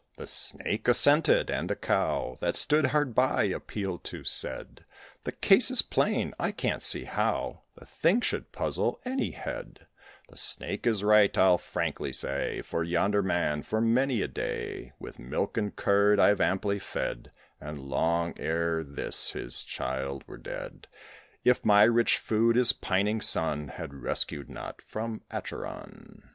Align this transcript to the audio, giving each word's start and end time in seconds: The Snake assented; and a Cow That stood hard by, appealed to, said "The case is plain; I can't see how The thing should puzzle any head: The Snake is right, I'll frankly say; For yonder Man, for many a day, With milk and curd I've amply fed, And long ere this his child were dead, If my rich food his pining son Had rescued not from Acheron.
The 0.17 0.25
Snake 0.25 0.87
assented; 0.87 1.51
and 1.51 1.69
a 1.69 1.75
Cow 1.75 2.39
That 2.41 2.55
stood 2.55 2.87
hard 2.87 3.13
by, 3.13 3.43
appealed 3.43 4.03
to, 4.05 4.23
said 4.23 4.83
"The 5.25 5.31
case 5.31 5.69
is 5.69 5.83
plain; 5.83 6.33
I 6.39 6.51
can't 6.51 6.81
see 6.81 7.03
how 7.03 7.61
The 7.75 7.85
thing 7.85 8.21
should 8.21 8.51
puzzle 8.51 8.99
any 9.05 9.29
head: 9.29 9.85
The 10.27 10.37
Snake 10.37 10.87
is 10.87 11.03
right, 11.03 11.37
I'll 11.37 11.59
frankly 11.59 12.11
say; 12.13 12.63
For 12.63 12.83
yonder 12.83 13.21
Man, 13.21 13.61
for 13.61 13.79
many 13.79 14.23
a 14.23 14.27
day, 14.27 14.91
With 14.97 15.19
milk 15.19 15.55
and 15.55 15.75
curd 15.75 16.19
I've 16.19 16.41
amply 16.41 16.79
fed, 16.79 17.31
And 17.59 17.77
long 17.77 18.33
ere 18.39 18.83
this 18.83 19.33
his 19.33 19.63
child 19.63 20.27
were 20.27 20.39
dead, 20.39 20.87
If 21.43 21.63
my 21.63 21.83
rich 21.83 22.17
food 22.17 22.55
his 22.55 22.73
pining 22.73 23.21
son 23.21 23.67
Had 23.67 23.93
rescued 23.93 24.49
not 24.49 24.81
from 24.81 25.21
Acheron. 25.29 26.23